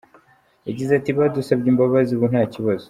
[0.67, 2.79] Yagize ati “Badusabye imbabazi, ubu nta kibazo.